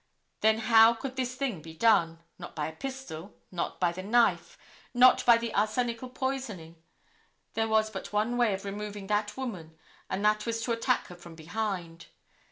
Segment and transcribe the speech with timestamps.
[0.39, 2.23] Then how could this thing be done?
[2.39, 4.57] Not by the pistol, not by the knife,
[4.95, 6.81] not by arsenical poisoning.
[7.53, 9.77] There was but one way of removing that woman,
[10.09, 12.07] and that was to attack her from behind.